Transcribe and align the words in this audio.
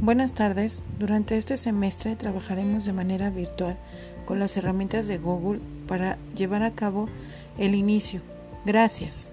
Buenas 0.00 0.34
tardes. 0.34 0.82
Durante 0.98 1.38
este 1.38 1.56
semestre 1.56 2.16
trabajaremos 2.16 2.84
de 2.84 2.92
manera 2.92 3.30
virtual 3.30 3.76
con 4.26 4.38
las 4.38 4.56
herramientas 4.56 5.08
de 5.08 5.16
Google 5.16 5.60
para 5.88 6.18
llevar 6.36 6.62
a 6.62 6.72
cabo 6.72 7.08
el 7.58 7.74
inicio. 7.74 8.20
Gracias. 8.66 9.30